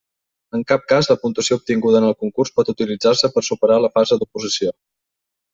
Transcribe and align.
En 0.59 0.63
cap 0.71 0.85
cas 0.91 1.09
la 1.11 1.17
puntuació 1.25 1.57
obtinguda 1.59 2.01
en 2.03 2.07
el 2.09 2.17
concurs 2.25 2.53
pot 2.57 2.73
utilitzar-se 2.75 3.33
per 3.37 3.47
superar 3.51 3.79
la 3.85 3.93
fase 3.99 4.21
d'oposició. 4.23 4.77